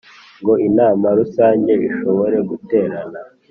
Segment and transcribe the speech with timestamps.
[0.41, 3.19] ngo Inama Rusange ishobore guterana